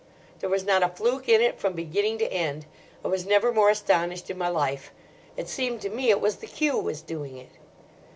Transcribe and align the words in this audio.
There 0.39 0.49
was 0.49 0.63
not 0.65 0.81
a 0.81 0.89
fluke 0.89 1.29
in 1.29 1.41
it 1.41 1.59
from 1.59 1.73
beginning 1.73 2.17
to 2.17 2.33
end. 2.33 2.65
I 3.05 3.07
was 3.07 3.23
never 3.27 3.53
more 3.53 3.69
astonished 3.69 4.31
in 4.31 4.37
my 4.39 4.49
life. 4.49 4.91
It 5.37 5.47
seemed 5.47 5.79
to 5.81 5.91
me 5.91 6.09
it 6.09 6.19
was 6.19 6.37
the 6.37 6.47
cue 6.47 6.79
was 6.79 7.03
doing 7.03 7.37
it. 7.37 7.51